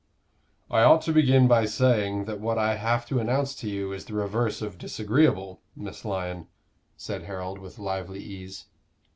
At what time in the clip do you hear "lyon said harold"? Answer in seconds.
6.03-7.59